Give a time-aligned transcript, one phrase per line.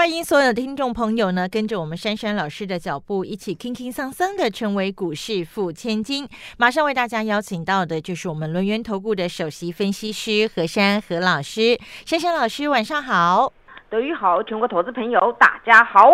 [0.00, 6.26] 欢迎所有的听众朋友呢，跟着我们珊珊老师的脚步，一起轻轻桑桑的成为股市富千金。
[6.56, 11.78] 马上为大家邀请到的就是我们轮源投顾的首席分析师何珊何老师。
[12.06, 13.52] 珊珊老师，晚上好。
[13.90, 16.10] 德语好，全国投资朋友大家好。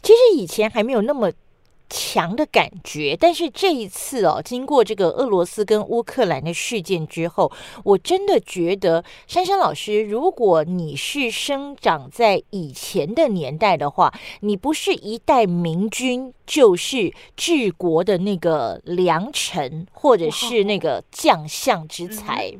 [0.00, 1.30] 其实以前还没有那么。
[1.94, 7.52] 强的感觉，但是这一次哦，经过这个俄罗斯跟乌克兰的事件之后，
[7.84, 14.10] 我真的觉得珊珊老师，如果你是生长在以前的年代的话，
[14.40, 22.54] 你不是一代明君，就是治国的那个良臣，或者是那个将相之才，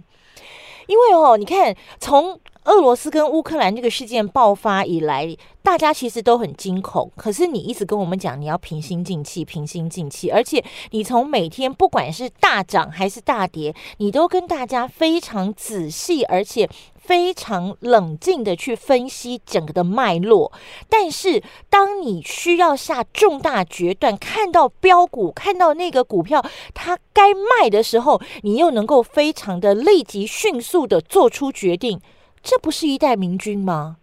[0.86, 2.38] 因为哦，你看从。
[2.64, 7.10] 俄罗斯跟乌克兰这个事件爆发以来，大家其实都很惊恐。
[7.16, 10.30] 可是你一直跟我们讲，你要平心静气，平心静气。
[10.30, 16.70] 而且你从每天不管是大涨还是大跌，你都跟大家非常仔细，而且
[17.02, 20.52] 非常冷静的去分析整个的脉络。
[20.88, 32.00] 但是当你需要下重大决断，看到标股，看到那个股票它该卖的时候，你又能够非常的立即、迅速的做出决定。
[32.42, 33.96] 这不是一代明君吗？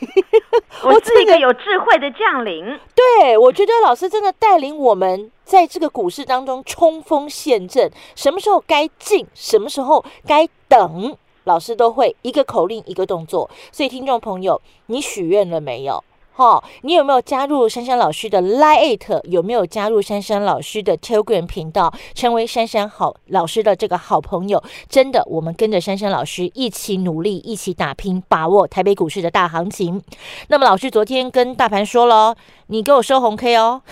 [0.84, 2.78] 我是一个有智慧的将领。
[2.94, 11.16] 对，我觉得老师真的带领我们在这个股市当中冲锋陷阵，什么时候该进，什么时候该等，
[11.48, 13.50] 老师都会一个口令一个动作。
[13.72, 16.04] 所以，听众朋友，你许愿了没有？
[16.36, 19.20] 哦，你有没有加入珊珊老师的 Lite？
[19.24, 24.62] 有没有加入珊珊老师的 Telegram 频道，成为珊珊好老师的这个好朋友？
[24.88, 30.00] 真的，我们跟着珊珊老师一起努力，一起打拼，把握台北股市的大行情。
[30.46, 32.36] 那么，老师昨天跟大盘说了，
[32.68, 33.82] 你给我收红 K 哦，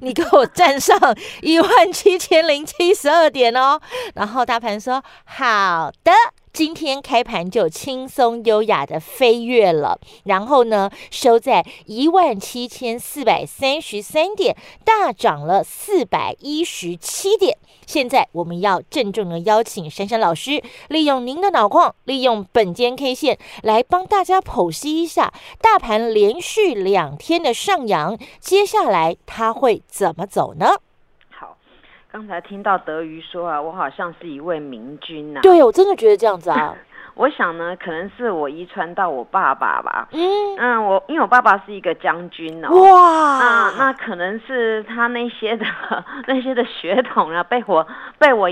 [0.00, 0.98] 你给我站上
[1.42, 3.78] 一万七千零七十二点哦。
[4.14, 6.41] 然后大盘说好的。
[6.52, 14.54] 今天开盘就轻松优雅的飞跃了，然后呢收在一万七千四百三十三点，
[14.84, 17.56] 大涨了四百一十七点。
[17.86, 25.32] 现在我们要郑重的邀请珊珊老师，利用您的脑矿，利用本间 K 线来帮大家剖析一下
[25.62, 30.74] 大盘连续两天的上扬，接下来它会怎么走呢？
[32.12, 35.40] 刚才听到德瑜说啊，我好像是一位明君呐。
[35.42, 36.76] 对，我真的觉得这样子啊。
[37.16, 40.08] 我想呢，可能是我遗传到我爸爸吧。
[40.12, 40.20] 嗯
[40.58, 42.68] 嗯，我因为我爸爸是一个将军哦。
[42.68, 43.38] 哇。
[43.38, 45.64] 那那可能是他那些的
[46.28, 47.86] 那些的血统啊，被我
[48.18, 48.50] 被我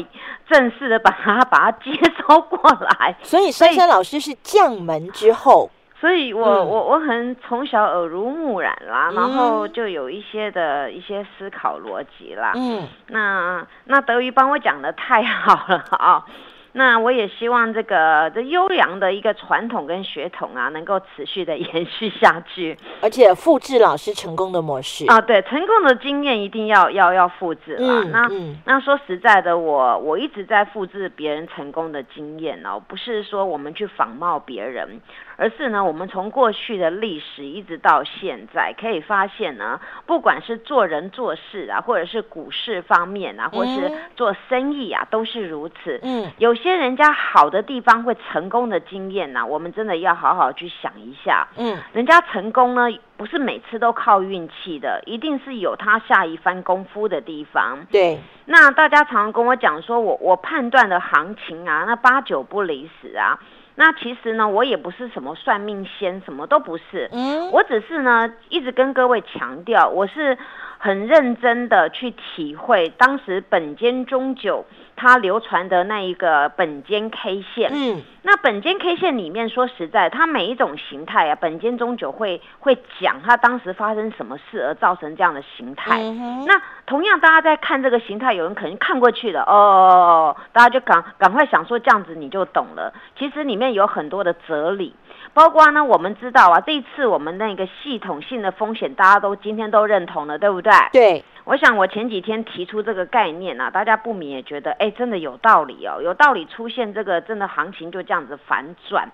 [0.48, 3.14] 正式的把他把他接收过来。
[3.22, 5.70] 所以珊珊老师是将门之后。
[6.00, 12.52] 所以，我我我很从小耳濡目染啦，然后就有一些的一些思考逻辑啦。
[12.56, 16.24] 嗯，那那德瑜帮我讲的太好了啊。
[16.72, 28.04] 那我也希望这个这优良的一个传统跟血统啊，能够持续的延续下去，而且复制老师成功的模式啊，对，成功的经验一定要要要复制了。
[28.04, 28.30] 那
[28.66, 35.00] 那说实在的，我我一直在复制别人成功的经验哦，不是说我们去仿冒别人，
[35.40, 45.98] 而是呢，我们从过去的历史一直到现在，可以发现呢，不管是做人做事啊，或者是股市方面啊，或是做生意啊，都是如此。
[46.04, 46.54] 嗯，有。
[46.60, 51.48] 些人家好的地方会成功的经验呢，我们真的要好好去想一下。
[51.56, 57.78] 嗯，人家成功呢，不是每次都靠运气的，一定是有他下一番功夫的地方。
[57.90, 63.38] 对，那大家常常跟我讲说，我我判断的行情啊，那八九不离十啊。
[63.76, 67.08] 那其实呢，我也不是什么算命仙，什么都不是。
[67.12, 70.36] 嗯，我只是呢，一直跟各位强调，我是
[70.78, 74.64] 很认真的去体会当时本间中酒。
[75.02, 85.98] 它流传的那一个本间 K 线，嗯，那本间 K 线里面说实在，它每一种形态啊，本间中久会会讲它当时发生什么事而造成这样的形态。
[86.46, 92.92] 那同样，大家在看这个形态，有人可能看过去了，哦，大家就赶赶快想说这样子你就懂了。
[93.18, 94.94] 其实里面有很多的哲理，
[95.32, 100.72] 包括呢，我们知道啊，这一次我们那个系统性的风险，大家都今天都认同了，对不对？
[100.92, 101.24] 对。
[101.44, 104.90] 我想我前几天提出这个概念啊，大家不免也觉得，哎。
[104.90, 109.08] 哎，真的有道理哦，有道理出现这个真的行情就这样子反转。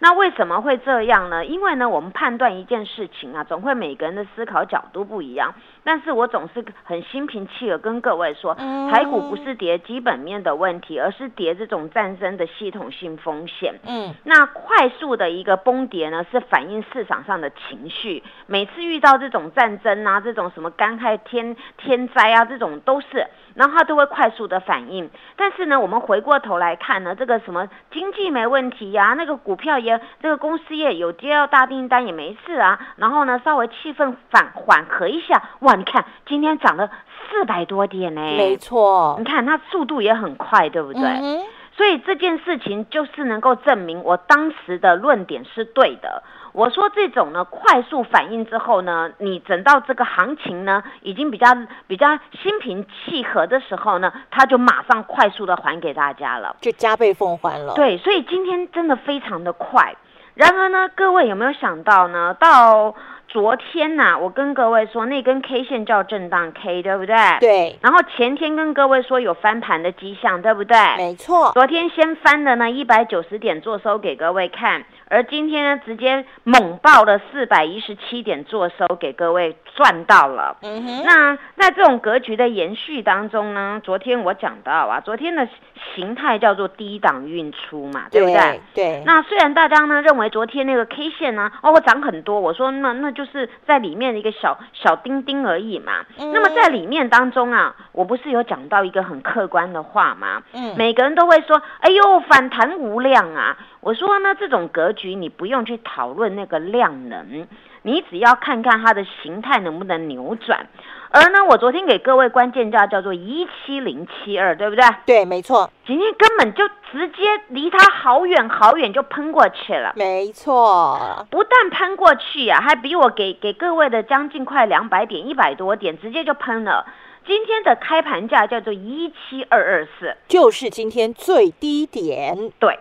[0.00, 1.44] 那为什么会这样呢？
[1.44, 5.54] 因为呢，我们判断一件事情啊，总会每个人的思考角度不一样。
[5.84, 13.74] 但是我总是很心平气和跟各位说，台股不是跌基本面的问题，而是跌这种战争的系统性风险。
[13.86, 18.24] 嗯，那快速的一个崩跌呢，是反映市场上的情绪。
[18.46, 23.28] 每次遇到这种战争啊，这种什么干旱天天灾啊，这种都是。
[23.60, 36.90] 然后它都会快速的反应，但是呢，我们回过头来看呢，这个什么经济没问题呀，那个股票也，这个公司也有接到大订单也没事啊，然后呢，稍微气氛反缓和一下，哇，你看今天涨了
[37.28, 41.44] 四百多点呢，没错，你看它速度也很快，对不对？
[41.76, 46.22] 所以这件事情就是能够证明我当时的论点是对的。
[46.52, 51.46] 我说这种呢，快速反应之后呢，你等到这个行情呢，已经比较
[51.86, 57.74] 比较心平气和的时候呢，它就马上快速的还给大家了，就加倍奉还了。
[57.74, 59.94] 对，所以今天真的非常的快。
[60.34, 62.34] 然而呢，各位有没有想到呢？
[62.34, 62.94] 到
[63.28, 67.16] 昨天呐，我跟各位说那根 K 线叫震荡 K，对不对？
[67.40, 67.78] 对。
[67.82, 70.76] 然后前天跟各位说有翻盘的迹象，对不对？
[70.96, 71.50] 没错。
[71.52, 80.56] 昨天先翻的呢，一百九十点做收给各位看，而今天呢，直接猛爆了四百一十七点做收给各位赚到了。
[80.62, 81.02] 嗯哼。
[81.04, 85.48] 那在这种格局的延续当中呢，昨天我讲到啊，昨天的
[85.94, 88.60] 形态叫做低档运出嘛，对不对？
[88.74, 89.02] 对。
[89.06, 93.24] 那虽然大家呢认为昨天那个 K 线呢，哦涨很多，我说那那就。
[93.30, 96.04] 是在里面的一个小小丁丁而已嘛。
[96.18, 100.42] 那么在里面当中啊，我不是有讲到一个很客观的话吗？
[100.52, 107.46] 嗯，每个人都会说：“哎呦，反弹无量啊！”我说呢，这种格局你不用去讨论那个量能，
[107.82, 110.66] 你只要看看它的形态能不能扭转。
[111.12, 114.84] 而呢，我昨天给各位关键价叫做一七零七二，对不对？
[115.06, 115.70] 对，没错。
[115.86, 119.94] 今天根本就直接离它好远好远就喷过去了。
[119.96, 126.86] 没错，不但喷过去啊，还比我给给各位的将近快两百点、一百多点，直接就喷了。
[127.26, 132.52] 今天的开盘价叫做一七二二四，就是今天最低点。
[132.60, 132.78] 对。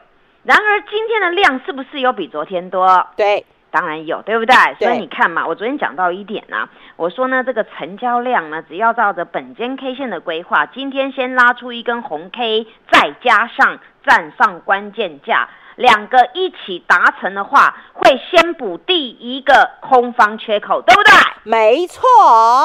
[0.49, 3.07] 然而今天的量是不是有比昨天多？
[3.15, 3.45] 对。
[3.71, 4.55] 当然有，对不对？
[4.79, 15.47] 所以你看嘛，我昨天讲到一点呢，我说呢，这个成交量呢，只要照着本间 K 线的规划，今天先拉出一根红 K，再加上站上关键价，
[15.79, 21.13] 两个一起达成的话，会先补第一个空方缺口，对不对？
[21.43, 22.03] 没错。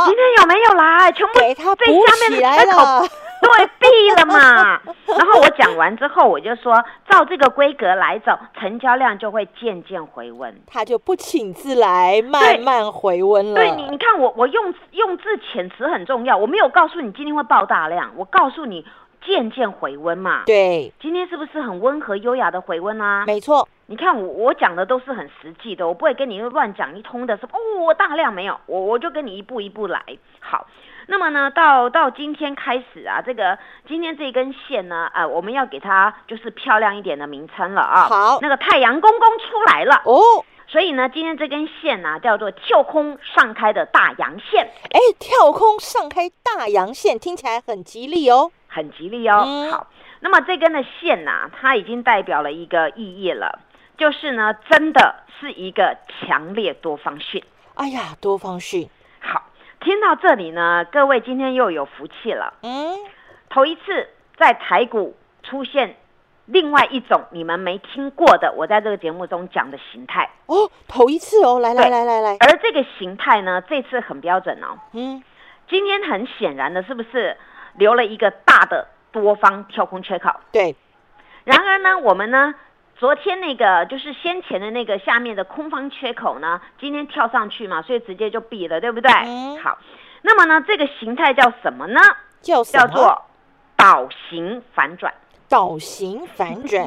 [0.04, 1.12] 今天有没有来？
[1.12, 3.06] 全部被下面的缺口。
[3.40, 4.80] 对，闭了嘛。
[5.06, 6.74] 然后我讲完之后，我就说，
[7.08, 13.54] 照这个规格来走，成交量就会渐渐回温，它就不请自来，慢慢回温了。
[13.54, 18.84] 对你，你看我，我用用字遣词很重要，我没有告诉你今天会爆大量，我告诉你
[19.24, 20.42] 渐渐回温嘛。
[20.46, 23.24] 对，今天是不是很温和优雅的回温啊？
[23.26, 30.02] 没错，你看我我讲的都是很实际的，我不会跟你乱讲一通的，说哦大量没有，我我就跟你一步一步来。
[30.40, 30.66] 好。
[31.06, 38.06] 那么呢，到到今天开始啊，这个今天这根线呢，啊，我们要给它就是漂亮一点的名称了啊。
[38.08, 40.42] 好，那个太阳公公出来了哦。
[40.66, 44.68] 所以呢，今天这根线呢，叫做跳空上开的大阳线。
[44.90, 49.68] 哎，跳空上开大阳线听起来很吉利哦，很吉利哦。
[49.70, 49.86] 好，
[50.20, 53.60] 那么这根的线呢，它已经代表了一个意义了，
[53.96, 57.44] 就是呢，真的是一个强烈多方讯。
[57.74, 58.88] 哎呀，多方讯。
[59.80, 62.54] 听到这里呢，各位今天又有福气了。
[62.62, 62.96] 嗯，
[63.50, 64.08] 头一次
[64.38, 65.96] 在台股出现
[66.46, 74.78] 另外一种你们没听过的，我在这个节目中讲的形态哦，头一次哦，来来来来来，而这个形态呢，这次很标准哦。
[74.92, 75.22] 嗯，
[75.68, 77.36] 今天很显然的，是不是
[77.76, 80.30] 留了一个大的多方跳空缺口？
[80.52, 80.76] 对。
[81.44, 82.54] 然而呢，我们呢？
[82.96, 89.10] 昨天那个就是先前的那个下面的空方缺口呢，今天跳上去嘛，所以直接就闭了，对不对？
[89.60, 89.76] 好，
[90.22, 92.00] 那么呢，这个形态叫什么呢？
[92.40, 93.24] 叫叫做
[93.76, 95.12] 倒形反转。
[95.48, 96.86] 倒形反转，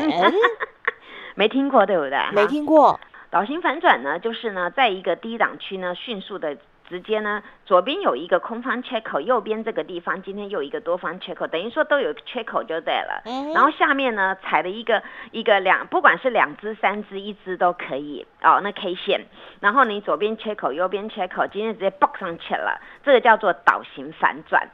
[1.36, 2.20] 没听过对不对？
[2.34, 3.00] 没听过。
[3.30, 6.58] 倒形反转呢，就是呢，在一个低档区呢，迅速的。
[6.90, 13.22] 直接呢，左边有一个空方缺口，右边这个地方今天又一个多方缺口，等于说都有缺口就对了。
[13.54, 18.62] 然后下面呢踩了一个一个两，不管是两只、三只、一只都可以哦。
[18.64, 19.26] 那 K 线，
[19.60, 24.66] 然后你左边缺口，右边缺口，今天直接爆上去了，这个叫做倒形反转。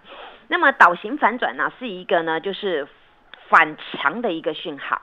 [0.50, 2.88] 那么倒形反转呢，是一个呢就是
[3.50, 5.02] 反强的一个讯号。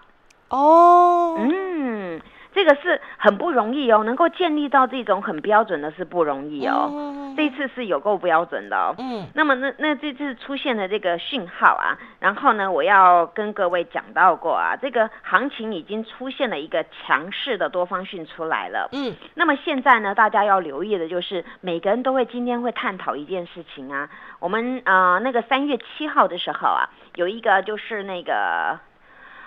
[0.48, 2.20] 哦，嗯。
[2.52, 7.19] 这个是很不容易哦，能够建立到这种很标准的是不容易哦。
[7.30, 8.94] 嗯这一次是有够标准的哦。
[8.98, 18.88] 嗯那么那那这次出现的这个讯号啊，然后呢，我要跟各位讲到过啊，这个行情已经出现了一个强势的多方讯出来了。
[18.92, 24.08] 嗯那么现在呢，大家要留意的就是，每个人都会今天会探讨一件事情啊。
[24.38, 28.78] 我们呃那个三月七号的时候啊，有一个就是那个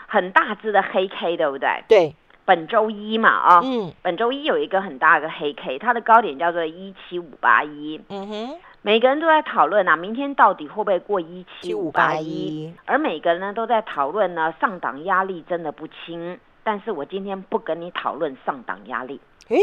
[0.08, 1.84] 很大只的黑 K，对不对？
[1.88, 8.02] 对，本周一嘛啊、嗯本周一有一个很大的黑 K，它的高点叫做一七五八一。
[8.10, 16.40] 嗯哼，每个人都在讨论啊，明天到底会不会过一七五八一？7581而每个人呢都在讨论呢，上档压力真的不轻。
[16.66, 19.20] 但是我今天不跟你讨论上档压力，
[19.50, 19.60] 诶，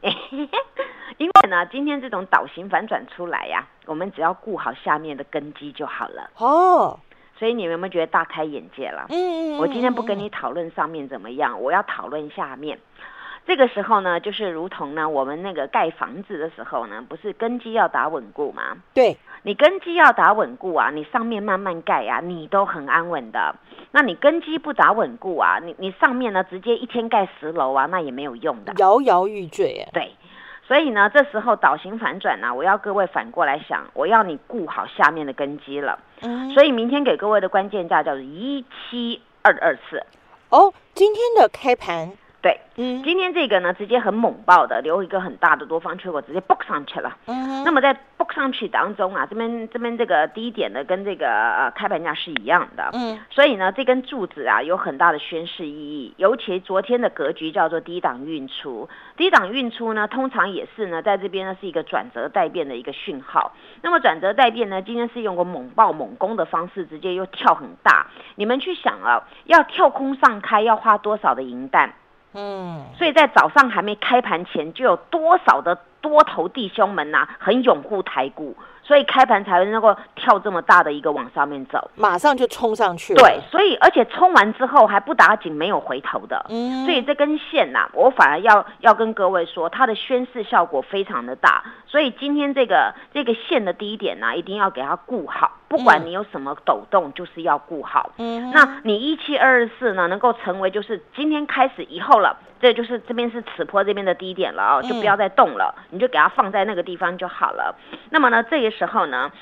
[1.18, 6.30] 因为呢，今天这种倒型反转出来呀、我们只要顾好下面的根基就好了。
[6.38, 7.00] 哦，
[7.38, 9.06] 所以你们有没有觉得大开眼界了？
[9.10, 12.78] 嗯，我今天不跟你讨论上面怎么样，我要讨论下面。
[13.46, 18.76] 这个时候呢，就是如同呢，我们那个盖房子的时候呢，不是根基要打稳固吗？
[18.92, 23.54] 对，你根基要打稳固啊，你上面慢慢盖啊，你都很安稳的。
[23.92, 28.74] 那你根基不打稳固啊，你你上面呢直接一天盖十楼啊，那也没有用的。
[28.78, 30.10] 摇摇欲坠，哎，对，
[30.66, 35.96] 所以呢，这时候倒行反转呢、我要各位反过来想，我要你顾好下面的根基了。
[36.22, 40.02] 嗯，所以明天给各位的关键价叫做一七二二四。
[40.48, 42.12] 哦，今天的开盘，
[42.42, 47.16] 对，嗯今天这个呢，直接很猛爆的，留一个很大的多方缺口，直接 book 上去了。
[47.26, 52.90] 嗯，那么在 book 上去当中啊，这边这边这个低点的跟这个呃开盘价是一样的。
[52.92, 63.52] 嗯所以呢，这根柱子啊有很大的宣示意义，尤其昨天的格局叫做低档运出，低档运出呢，通常也是呢，在这边呢是一个转折待变的一个讯号。
[63.82, 68.06] 那么转折待变呢，今天是用个猛爆猛攻的方式，直接又跳很大。
[68.36, 71.92] 你们去想啊，要跳空上开要花多少的银弹？
[72.36, 81.90] 嗯，所以在早上还没开盘前，就有多少的多头弟兄们呐、很拥护台股，所以开盘才会能够跳这么大的一个往上面走。
[81.96, 86.44] 马上就冲上去了，对，，所以而且冲完之后还不打紧，没有回头的。
[86.50, 91.64] 嗯，所以这根线呐、我反而要要跟各位说，它的宣示效果非常的大。
[91.96, 98.10] 所以今天这个这个线的低点呢、一定要给它顾好，不管嗯你有什么抖动，就是要顾好。
[98.18, 107.74] 嗯，那你一七二二四呢，能够成为就是今天开始以后了，这就是这边是此坡这边的低点了哦，就不要再动了，你就给它放在那个地方就好了。
[108.10, 109.32] 那么呢，这个时候呢，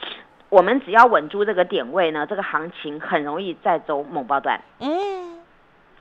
[0.48, 4.60] 我们只要稳住这个点位呢，这个行情很容易再走猛爆段。
[4.78, 5.40] 嗯，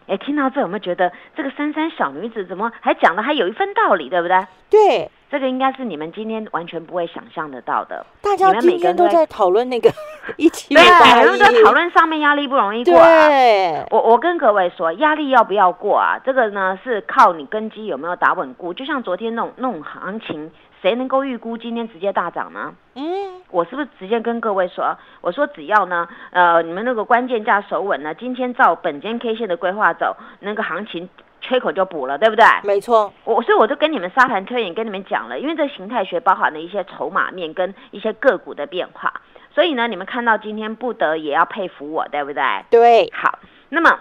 [0.06, 4.38] 哎，听到这有没有觉得这个珊珊小女子怎么还讲的还有一分道理，对不对？
[4.70, 8.06] 对，这个应该是你们今天完全不会想象得到的。
[8.22, 9.90] 大家你们每今个人都在天都在讨论那个
[10.38, 13.28] 一起对，八他们在一讨论上面压力不容易过啊。
[13.30, 16.20] 对，我我跟各位说，压力要不要过啊？
[16.24, 18.76] 这个呢是靠你根基有没有打稳固。
[18.76, 20.52] 就像昨天那种那种行情，
[20.84, 22.72] 谁能够预估今天直接大涨呢？
[22.94, 23.04] 嗯，
[23.50, 31.10] 我是不是直接跟各位说，我说只要呢，呃，你们那个关键价守稳呢，今天照本间 K 线的规划走，那个行情
[31.44, 32.46] 缺口就补了，对不对？
[32.64, 39.14] 没错，我所以我就跟你们沙盘推演，跟你们讲了，因为这形态学包含了一些筹码面跟一些个股的变化，
[39.54, 42.44] 所以呢，你们看到今天不得也要佩服我，对不对？
[42.72, 43.38] 对，好，
[43.70, 44.00] 那么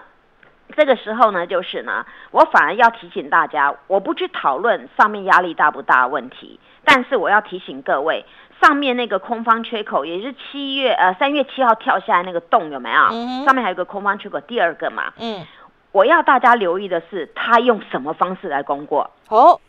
[0.75, 8.25] 这个时候呢，就是呢，我反而要提醒大家，我不去讨论上面压力大不大问题，但是我要提醒各位，
[8.61, 13.01] 上面那个空方缺口，也是七月呃三月七号跳下来那个洞有没有？
[13.11, 15.45] 嗯上面还有个空方缺口，第二个嘛，嗯，
[15.93, 19.09] 我要大家留意的是，他用什么方式来攻过？
[19.29, 19.61] 好，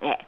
[0.00, 0.18] 哎。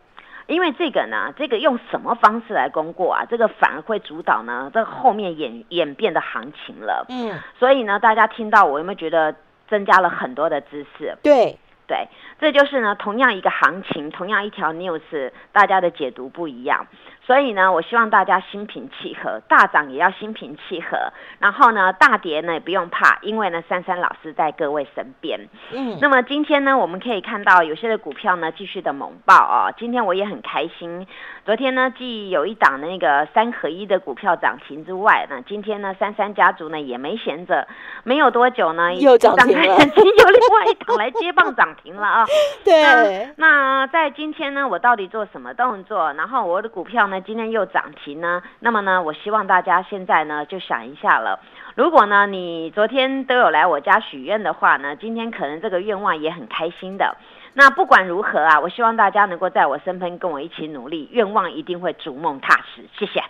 [0.47, 3.25] 因为这个呢，这个用什么方式来攻过啊？
[3.25, 7.07] 这个反而会主导呢，这个后面演演变的行情了。
[7.09, 9.35] 嗯，所以呢，大家听到我有没有觉得
[9.69, 11.17] 增加了很多的知识？
[11.23, 12.07] 对，对，
[12.39, 16.87] 这就是呢，同样一个行情，同样一条 news，大家的解读不一样。
[17.27, 20.99] 所以呢，我希望大家心平气和，大涨也要心平气和。
[21.39, 25.41] 然后呢，大跌呢也不用怕，因为呢，珊珊老师在各位身边。
[25.73, 29.73] 嗯，那么今天呢，我们可以看到有些的股票呢继续的猛爆哦。
[29.79, 31.07] 今天我也很开心。
[31.47, 37.67] 昨天呢，既有一档那个三合一的股票涨停之外呢，今天呢，珊珊家族呢也没闲着，
[38.03, 42.27] 没有多久呢，又涨停了已经有另外一档来接棒涨停了啊。
[42.65, 46.13] 对，那在今天呢，我到底做什么动作？
[46.15, 48.43] 然后我的股票呢，那今天又涨停呢？
[48.59, 51.39] 那么呢，我希望大家现在呢就想一下了。
[51.77, 57.17] 如果呢你昨天都有来我家许愿的话呢，今天可能这个愿望也很开心的。
[57.53, 62.85] 那不管如何啊，我希望大家能够在我身边跟我一起努力，愿望一定会逐梦踏实。
[62.99, 63.21] 谢谢。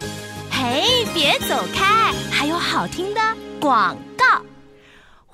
[0.50, 3.20] 嘿，别走开，还有好听的
[3.60, 4.53] 广告。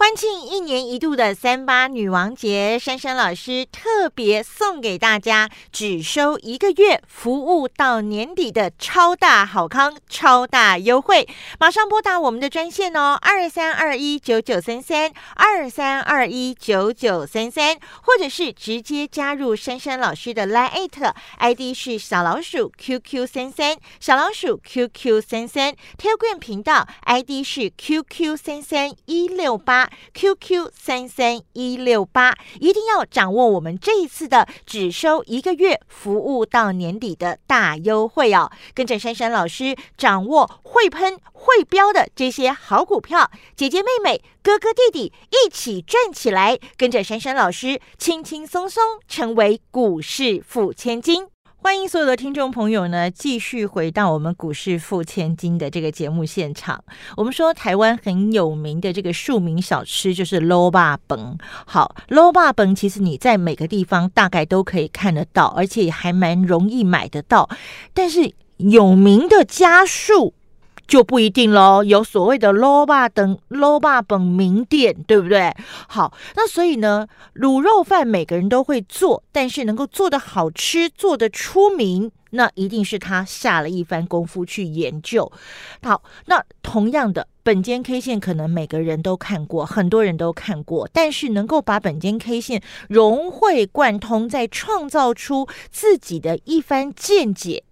[0.01, 11.29] 欢庆一年一度的三八女王节，珊珊老师特别送给大家，只收一个月，服务到年底的超大好康、超大优惠。
[11.59, 29.90] 马上拨打我们的专线哦，二三二一九九三三二三二一九九三三，或者是直接加入珊珊老师的 Line，ID 是小老鼠 QQ 三三，小老鼠 QQ 三三，Telegram 频道 ID 是 QQ 三三一六八。
[30.15, 38.51] QQ 三三一六八，一定要掌握我们这一次的只收一个月，服务到年底的大优惠哦！
[38.75, 51.27] 跟着珊珊老师掌握会喷会标的这些好股票，姐姐妹妹、哥哥弟弟一起赚起来，跟着珊珊老师轻轻松松成为股市富千金。
[51.63, 56.83] 欢迎所有的听众朋友呢，继续回到我们股市付千金的这个节目现场。
[57.19, 61.37] 我们说台湾很有名的这个庶民小吃就是 low 霸崩。
[61.67, 67.51] 好，low 霸崩其实你在每个地方大概都可以看得到，而且还蛮容易买得到。
[67.93, 70.33] 但是有名的家数。
[70.91, 75.55] 就不一定喽，有所谓的 low 霸等 low 霸本名店，对不对？
[75.87, 77.07] 好，那所以呢，
[77.37, 85.31] 卤肉饭每个人都会做，但是能够做的好吃、做的出名，那一定是他下了一番功夫去研究。
[85.81, 97.63] 好，那同样的，本间 K 线可能每个人都看过，很多人都看过，但是能够把本间 K 线融会贯通，再创造出自己的一番见解。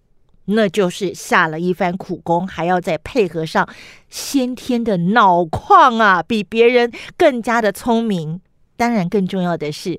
[0.49, 3.69] 那就是下了一番苦功，还要再配合上
[4.09, 8.41] 先天的脑矿啊，比别人更加的聪明。
[8.77, 9.99] 当然，更重要的是。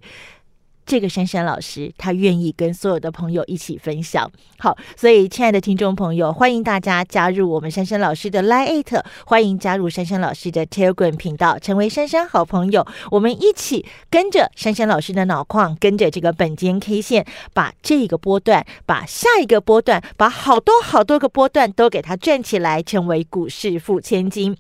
[0.90, 4.28] 这个珊珊老师，她愿意跟所有的朋友一起分享。
[4.58, 12.84] 好，所以亲爱的听众朋友，欢迎大家加入我们珊珊老师的 Line，欢迎加入珊珊老师的 Telegram 频道，成为珊珊好朋友。
[13.12, 24.58] 我们一起跟着珊珊老师的脑矿，跟着这个本间 K 线，把这个波段，把下一个波段，把好多好多个波段都给它转起来，成为股市富千金。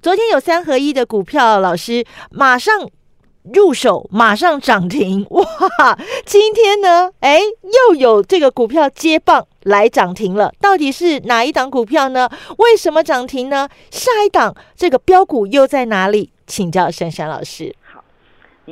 [0.00, 2.88] 昨天有三合一的股票，老师马上。
[3.52, 5.98] 入手马上涨停 哇！
[6.24, 7.40] 今天呢，哎，
[7.88, 10.52] 又有这个股票接棒来涨停了。
[10.60, 12.28] 到底是哪一档股票呢？
[12.58, 13.68] 为什么涨停呢？
[13.90, 16.30] 下一档这个标股又在哪里？
[16.46, 17.74] 请教珊珊老师。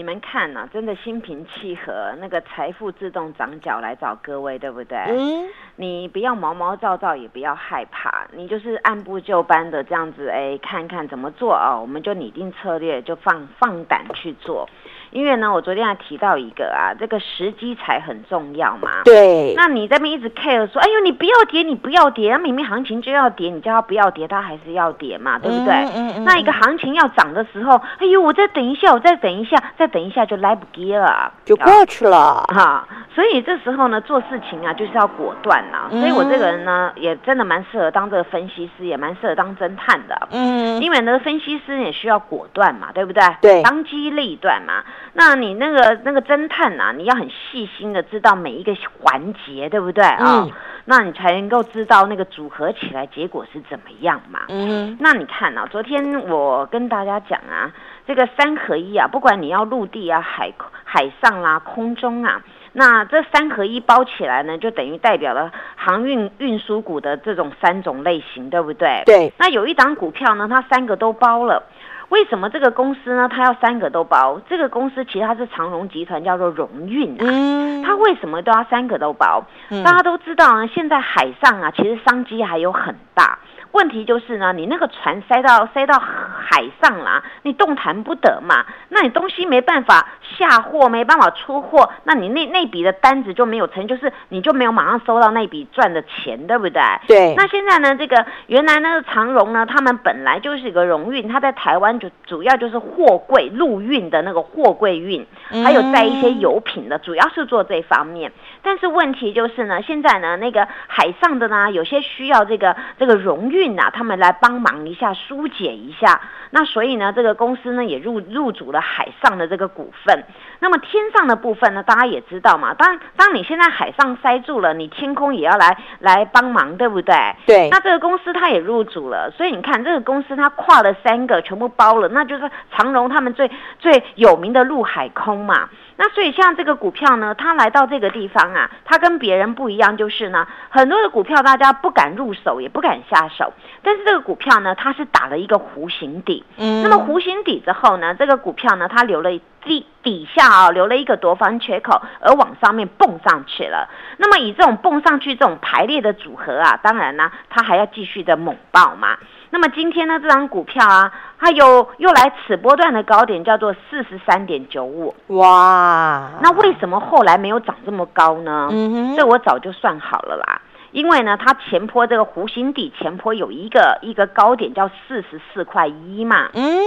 [0.00, 4.96] 你们看呐，真的心平气和，那个财富自动长脚来找各位，对不对？
[4.96, 5.46] 嗯。
[5.76, 14.66] 你不要毛毛躁躁，也不要害怕，你就是按部就班的这样子，哎，看看怎么做啊，我们就拟定策略，就放放胆去做。
[15.10, 19.02] 因为呢，我昨天还提到一个啊，这个时机才很重要嘛。
[19.04, 19.54] 对。
[19.56, 25.74] 那你这边一直 care 说，哎呦，你不要跌，你不要跌，明明行情就要跌，你叫它不要跌，它还是要跌嘛，对不对？
[25.74, 26.24] 嗯嗯嗯。
[26.24, 32.86] 那一个行情要涨的时候，哎呦，我再等一下，我再等一下，再等一下就来不及了，就过去了哈。
[33.12, 35.88] 所以这时候呢，做事情啊，就是要果断呐。
[35.90, 40.28] 所以我这个人呢，也真的蛮适合当这个分析师，也蛮适合当侦探的。
[40.30, 40.80] 嗯。
[40.80, 43.22] 因为呢，分析师也需要果断嘛，对不对？
[43.42, 43.62] 对。
[43.62, 44.84] 当机立断嘛。
[45.12, 50.46] 那你那个那个侦探呐，你要很细心的知道每一个环节，对不对啊？
[50.86, 54.40] 那你才能够知道那个组合起来结果是怎么样嘛。
[54.48, 54.96] 嗯。
[55.00, 57.70] 那你看啊，昨天我跟大家讲啊，
[58.06, 60.52] 这个三合一啊，不管你要陆地啊、海
[60.84, 62.42] 海上啦、空中啊，
[62.72, 69.02] 那这三合一包起来呢，就等于代表了航运运输股的这种三种类型，对不对？
[69.06, 69.32] 对。
[69.38, 71.62] 那有一档股票呢，它三个都包了。
[72.10, 73.28] 为什么这个公司呢？
[73.28, 74.40] 它要三个都包。
[74.48, 77.82] 这个公司其实它是长荣集团，叫做荣运啊。
[77.84, 79.42] 它为什么都要三个都包？
[79.84, 83.38] 大家都知道啊，现在海上啊，其实商机还有很大。
[83.72, 96.82] 问题就是呢，你那个船塞到塞到海上啦，你动弹不得嘛，那你东西没办法下货，没办法出货，那你那那笔的单子就没有成，就是你就没有马上收到那笔赚的钱，对不对？
[97.06, 97.34] 对。
[97.36, 105.24] 那现在呢，这个原来那个长荣呢，他们本来就是一个荣运，它在台湾就主要就是货柜陆运的那个货柜运，
[105.64, 108.32] 还有在一些油品的，主要是做这方面。
[108.62, 113.70] 但是问题就是呢，现在呢，那个海上的呢，有些需要这个这个荣运。
[113.74, 116.20] 呐啊，他们来帮忙一下，疏解一下。
[116.50, 120.24] 那所以呢，这个公司呢也入入主了海上的这个股份。
[120.58, 122.74] 那么天上的部分呢，大家也知道嘛。
[122.74, 127.14] 当当你现在海上塞住了，你天空也要来来帮忙，对不对？
[127.46, 127.68] 对。
[127.70, 135.70] 那这个公司它也入主了，所以你看这个公司它跨了三个，全部包了，那就是长荣他们最最有名的陆海空嘛。
[136.02, 143.52] 那所以像这个股票呢，它来到这个地方啊，它跟别人不一样，就是呢，很多的股票大家不敢入手，也不敢下手。
[143.82, 149.30] 但是这个股票呢，它是打了一个弧形底，嗯那么弧形底之后呢，这个股票呢，它留了
[149.62, 153.90] 底底下啊、留了一个多方缺口，而往上面蹦上去了。
[154.16, 159.18] 那么以这种蹦上去这种排列的组合啊，当然呢，它还要继续的猛爆嘛。
[159.52, 165.14] 那么今天呢，这张股票啊，它有又来此波段的高点，叫做四十三点九五。
[165.26, 168.68] 哇，那为什么后来没有涨这么高呢？
[168.70, 170.60] 嗯哼这我早就算好了啦。
[170.92, 176.48] 因为呢，它前坡这个弧形底前坡有一个一个高点叫四十四块一嘛。
[176.54, 176.80] 嗯，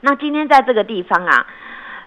[0.00, 1.46] 那今天在这个地方啊，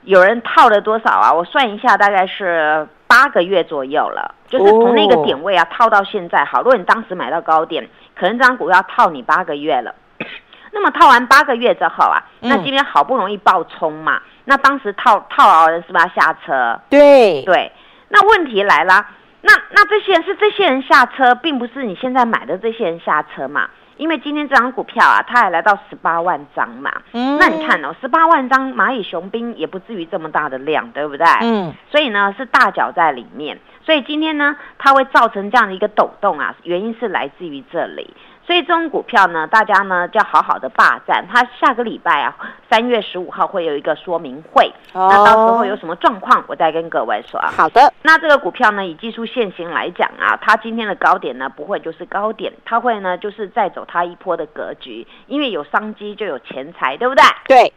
[0.03, 1.33] 有人套了多少啊？
[1.33, 4.33] 我算一下，大概是八个月左右了。
[4.47, 9.93] 就是从那个点位啊套到现在，好，如果你当时买到高点，可能这张股票套你八个月了。
[10.71, 16.79] 那么套完八个月之后啊，嗯那今天好不容易爆冲嘛，那当时套套牢的人是不是要下车？
[16.89, 17.71] 对，对，
[18.09, 19.05] 那问题来了，
[19.41, 23.69] 那那这些人是这些人下车，并不是你现在买的这些人下车嘛？
[23.97, 26.91] 因为今天这张股票啊，它还来到十八万张嘛。
[27.13, 31.25] 嗯那你看哦，十八万张蚂蚁雄兵也不至于这么大的量，对不对？
[31.41, 38.13] 嗯，所以呢是大脚在里面，所以今天呢它会造成这样的一个抖动啊，原因是来自于这里。
[38.47, 41.27] 所以这种股票呢，大家呢就要好好的霸占。
[41.27, 42.33] 它下个礼拜啊，
[42.71, 47.51] 三月十五号会有一个说明会，哦那到时候有什么状况，我再跟各位说啊。
[47.57, 57.23] 好的，那这个股票呢，以技术线型来讲啊，它今天的高点呢不会就是高点，它会呢就是再走它一波的格局，因为有商机就有钱财，对不对？
[57.49, 57.73] 对，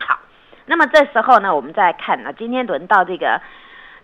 [0.00, 0.18] 好，
[0.64, 3.38] 那么这时候呢，我们再来看啊，今天轮到这个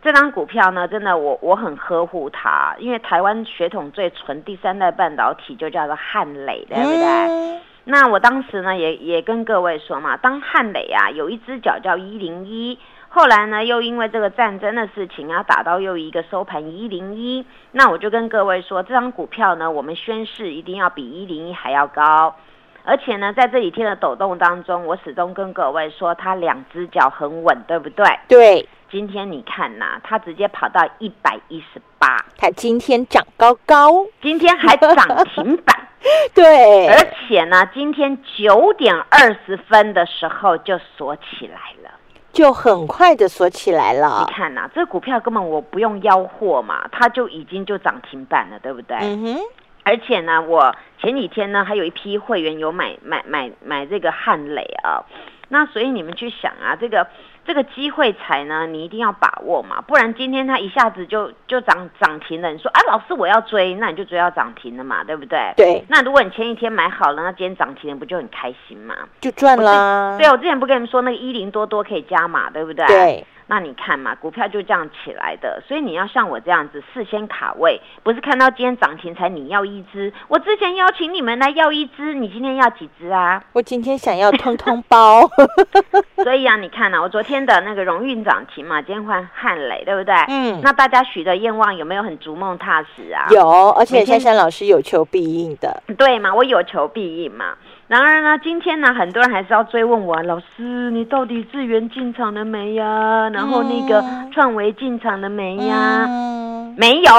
[0.02, 7.04] 这张股票呢，真的我我很呵护它，因为台湾血统最纯第三代半导体就叫做汉磊，对不对？
[7.04, 22.36] 嗯那我当时呢也也跟各位说嘛，当汉磊啊有一只脚叫一零一，后来呢又因为这个战争的事情啊打到又一个收盘一零一，那我就跟各位说，这张股票呢我们宣誓一定要比一零一还要高。
[22.84, 28.06] 而且呢，在这几天的抖动当中，我始终跟各位说，它两只脚很稳，对不对？
[28.28, 35.88] 对，今天你看呐、它直接跑到一百一十八，它今天涨高高，今天还涨停板。
[36.34, 36.96] 对，而
[37.28, 41.90] 且呢，今天九点二十分的时候就锁起来了。
[42.32, 44.32] 就很快的锁起来了你。
[44.32, 48.96] 看呐、这股票根本我不用吆喝嘛，它就已经就涨停板了，对不对？
[49.00, 49.40] 嗯哼，
[49.84, 55.04] 而且呢，我前几天呢还有一批会员有买买买买这个汉磊啊，
[55.48, 57.06] 那所以你们去想啊，这个
[57.46, 65.52] 这个机会财呢，你一定要把握嘛，不然今天它一下子就就涨涨停了，你说啊，老师我要追，那你就追到涨停了嘛，对不对？
[65.56, 68.94] 对，那如果你前一天买好了，那今天涨停了，不就很开心嘛？
[69.20, 70.16] 就赚了。
[70.18, 72.86] 对，我之前不跟你们说那个一零多多可以加码，对不对？。
[72.86, 80.12] 对，那你看嘛，股票就这样起来的，所以你要像我这样子事先卡位，不是看到今天涨停才你要一只。
[80.28, 83.42] 我之前邀请你们来要一只，你今天要几只啊？
[83.52, 85.28] 我今天想要通通包。
[86.22, 90.14] 所以啊，你看呢、我昨天的那个荣运涨停嘛，今天换汉磊，对不对？
[90.28, 93.26] 嗯那大家许的愿望有没有很逐梦踏实啊？
[93.30, 95.82] 有，而且珊珊老师有求必应的。
[95.98, 97.56] 对嘛，我有求必应嘛。
[97.90, 103.28] 然而呢，今天呢，很多人还是要追问我，老师，你到底智源进场了没呀？
[103.30, 106.06] 然后那个嗯创维进场了没呀？
[106.08, 107.10] 嗯，没有。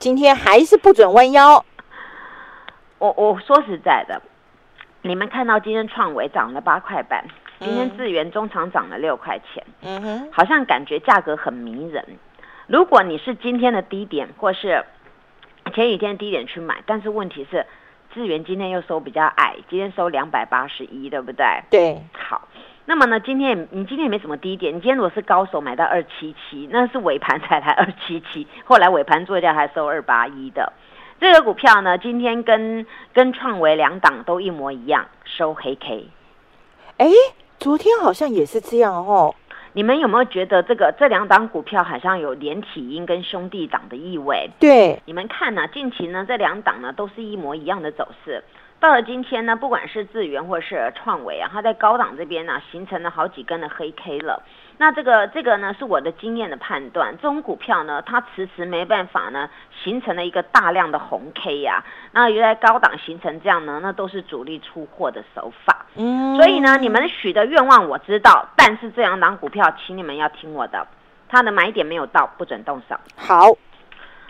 [0.00, 1.64] 今天还是不准弯腰。
[2.98, 4.20] 我我说实在的，
[5.02, 7.24] 你们看到今天创维涨了八块半，
[7.60, 12.04] 今天嗯智源中场涨了六块钱，嗯哼，好像感觉价格很迷人。
[12.66, 14.84] 如果你是今天的低点，或是
[15.72, 17.64] 前几天低点去买，但是问题是，
[18.16, 21.44] 智源今天又收比较矮，今天收两百八十一，对不对？
[21.70, 22.48] 对，好，
[22.86, 30.72] 那么呢，今天你今天也没什么低点，你今天如果是高手买到二七七，那是尾盘才来 二七七，后来尾盘做掉还收二八一的。
[31.20, 36.08] 这个股票呢，今天跟跟创维两档都一模一样，收黑 K。
[36.96, 37.06] 哎，
[37.58, 39.34] 昨天好像也是这样哦。
[39.76, 44.48] 你们有没有觉得这个这两档股票好像有连体婴跟兄弟档的意味？
[44.58, 48.42] 对，你们看呢、近期呢这两档呢都是一模一样的走势。
[48.80, 54.42] 到了今天呢，不管是智源或是创维啊，它在高档这边呢形成了好几根的黑 K 了。
[54.78, 59.48] 那这个这个呢是我的经验的判断，这种股票呢它迟迟没办法呢
[59.82, 65.86] 形成了一个大量的红 K 呀、那原来高档形成这样呢，那都是主力出货的手法。
[65.94, 70.86] 嗯，所以呢，你们许的愿望我知道，但是这两档股票，请你们要听我的，
[71.28, 72.94] 它的买点没有到，不准动手。
[73.16, 73.46] 好，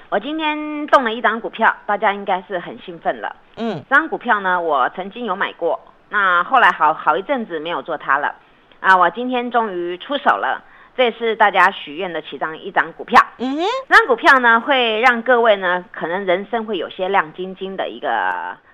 [0.09, 3.35] 我今天动了一档股票，大家应该是很兴奋了。
[3.57, 8.33] 嗯，这张股票呢，我曾经有买过，那后来好好一阵子没有做它了，
[8.81, 10.63] 啊，我今天终于出手了。
[10.97, 13.23] 这也是大家许愿的其中一张股票。
[13.37, 18.09] 嗯哼，这张股票呢，会让各位呢，可能人生会有些亮晶晶的一个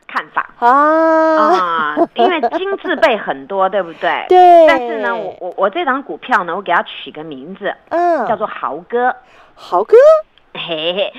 [0.06, 4.24] 看法啊啊，因为金字辈很多， 对不对？
[4.28, 4.68] 对。
[4.68, 9.16] 但是呢，我我我这张股票呢，我给它取个名字，嗯，叫做豪哥。
[9.56, 9.96] 豪哥，
[10.54, 11.12] 嘿嘿，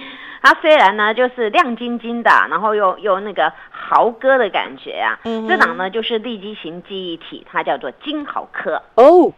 [0.44, 5.18] 它虽然呢就是亮晶晶的，然后又又那个豪哥的感觉啊。
[5.24, 8.84] 嗯哼这档呢就是立基型记忆体，它叫做金豪科。
[8.96, 9.32] 哦，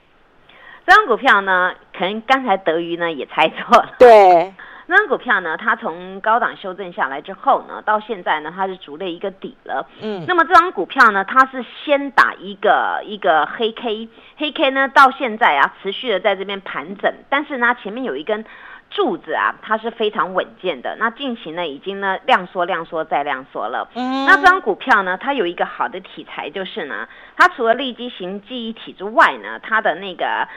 [0.86, 3.94] 这张股票呢，可能刚才德瑜呢也猜错了。
[4.00, 4.52] 对，
[4.88, 9.88] 那张股票呢，它从高档修正下来之后呢，到现在呢，它是逐了一个底了。
[10.02, 18.44] 嗯，那么这张股票呢，它是先打一个一个黑 K，黑 K 呢到现在啊，持续的在这边盘整，但是呢，前面有一根
[18.90, 20.96] 柱子啊，它是非常稳健的。
[21.00, 23.90] 那进行呢，已经呢量缩、量缩再量缩了。
[23.96, 30.48] 嗯那这张股票呢，它有一个好的题材，就是呢，它除了立基型记忆体之外呢，它的那个。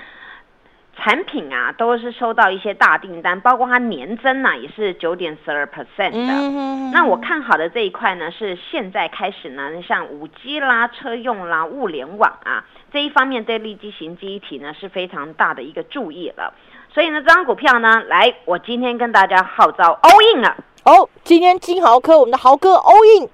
[1.01, 6.33] 产品啊，都是收到一些大订单，包括它年增呢、也是九点十二 percent 的。
[6.33, 16.53] 嗯那我看好的这一块呢，是现在开始呢，像五 G 啦、车用啦、物联网啊这一方面，对立基型记忆体呢是非常大的一个注意了。
[16.99, 20.57] 所以呢，这张股票呢，来，我今天跟大家号召 all in 了。
[20.85, 23.29] 哦，今天金豪科，我们的豪哥 all in，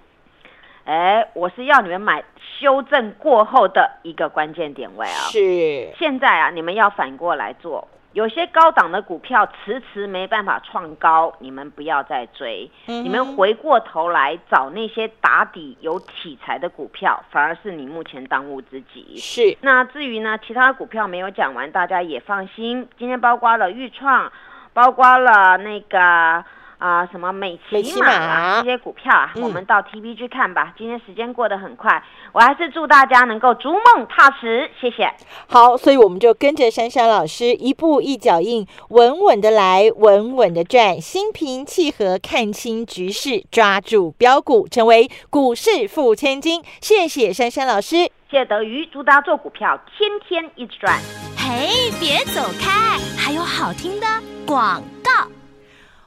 [0.84, 2.22] 哎，我是要你们买
[2.60, 5.16] 修正过后的一个关键点位啊。
[5.30, 7.88] 是，现在啊，你们要反过来做。
[8.14, 12.70] 有些高档的股票迟迟没办法创高，你们不要再追。
[12.86, 19.16] 嗯你们回过头来找那些打底有题材的股票，反而是你目前当务之急。
[19.16, 22.88] 是，那至于呢，其他股票没有讲完，大家也放心。
[22.96, 24.30] 今天包括了豫创，
[24.72, 26.44] 包括了那个
[26.78, 30.72] 啊、什么美美骑骑马啊这些股票啊，嗯我们到 TV 去看吧。
[30.76, 35.12] 今天时间过得很快，我还是祝大家能够逐梦踏实，谢谢。
[35.48, 46.62] 好，所以我们就跟着珊珊老师一步一脚印，稳稳的来，稳稳的赚，心平气和看清局势，抓住标股，成为股市富千金。
[46.80, 48.10] 谢谢珊珊老师。
[48.30, 50.98] 谢谢德瑜，祝大家做股票天天一直赚。
[51.36, 54.06] 嘿，别走开，还有好听的
[54.46, 55.33] 广告。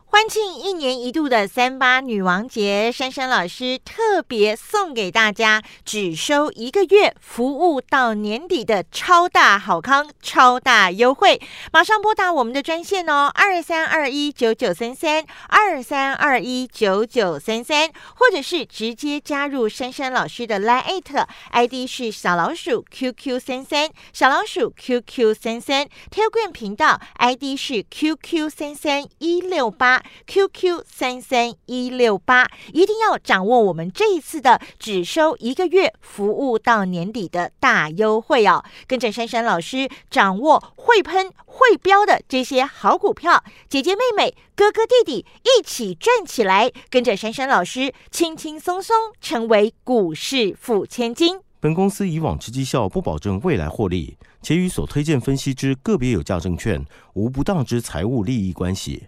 [0.09, 11.39] 欢庆一年一度的三八女王节，珊珊老师特别送给大家只收一个月，服务到年底的超大好康、超大优惠。
[11.73, 21.03] 马上拨打我们的专线哦，二三二一九九三三二三二一九九三三，或者是直接加入珊珊老师的 Line
[21.51, 27.57] ID 是小老鼠 QQ 三三，小老鼠 QQ 三三 t e l g r a m 频道 ID
[27.57, 29.96] 是 QQ 三三一六八。
[30.25, 38.63] QQ 三三一六八，一定要掌握我们这一次的只收一个月，服务到年底的大优惠哦！
[38.87, 46.71] 跟着珊珊老师掌握会喷会飙的这些好股票，姐姐妹妹、哥哥弟弟一起赚起来！
[46.89, 51.39] 跟着珊珊老师轻轻松松成为股市富千金。
[51.59, 59.07] 本公司以往之绩效不保证未来获利，且与所推荐分析之个别有价证券无不当之财务利益关系。